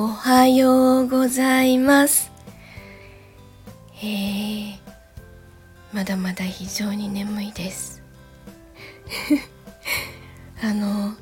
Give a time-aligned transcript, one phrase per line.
[0.00, 2.30] おはようございます。
[4.00, 4.78] えー、
[5.92, 8.00] まだまだ非常に眠いです。
[10.62, 11.16] あの、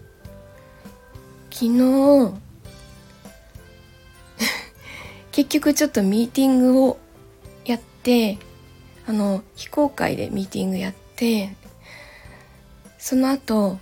[1.50, 2.34] 昨日、
[5.32, 6.98] 結局ちょっとミーティングを
[7.64, 8.36] やって、
[9.06, 11.56] あの、非公開でミーティングやって、
[12.98, 13.78] その後、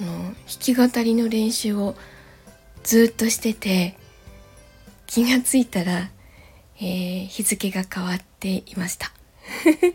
[0.00, 1.96] あの、弾き語りの練習を
[2.82, 3.96] ずっとしてて
[5.06, 6.10] 気がついたら、
[6.80, 9.12] えー日付が変わっていました。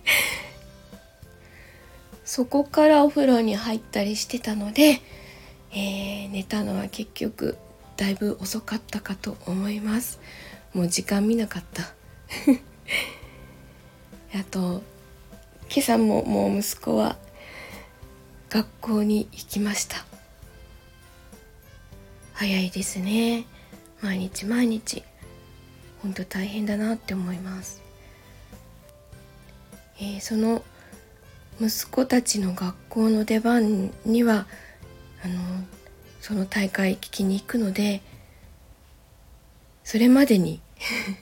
[2.25, 5.01] そこからお風呂に入ったりしてたので、
[5.71, 7.57] えー寝たのは結局
[7.97, 10.19] だいぶ遅かったかと思います。
[10.73, 11.83] もう時間見なかった。
[14.39, 14.81] あと
[15.69, 17.17] 今朝ももう息子は
[18.49, 20.05] 学校に行きました。
[22.33, 23.45] 早いですね。
[24.01, 25.03] 毎日毎日。
[26.03, 27.81] 本当大変だなって思います、
[29.99, 30.61] えーその
[31.61, 34.47] 息子たちの学校の出番には
[35.23, 35.35] あの
[36.19, 38.01] その大会聞きに行くので
[39.83, 40.61] それまでに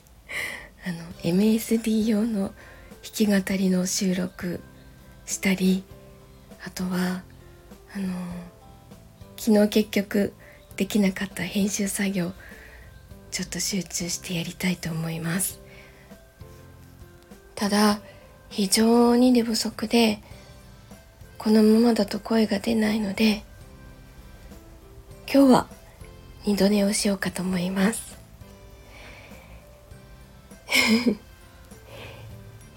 [0.88, 2.54] あの MSD 用の弾
[3.02, 4.62] き語りの収録
[5.26, 5.84] したり
[6.66, 7.24] あとは
[7.94, 8.08] あの
[9.38, 10.34] 昨日結局
[10.76, 12.32] できなかった編集作業
[13.32, 15.62] ちょっと集中してやりたいと思います。
[17.56, 18.00] ただ
[18.50, 20.20] 非常に寝不足で
[21.38, 23.44] このままだと声が出ないので
[25.32, 25.68] 今日は
[26.46, 28.18] 二度寝をしようかと思います。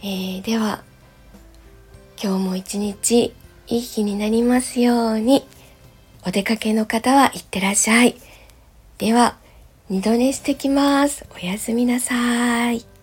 [0.02, 0.84] えーでは
[2.22, 3.34] 今日も一日
[3.66, 5.46] いい日になりますように。
[6.26, 8.16] お出かけの方は行ってらっしゃい。
[8.98, 9.36] では、
[9.90, 11.26] 二度寝してきます。
[11.34, 12.93] おやすみなさい。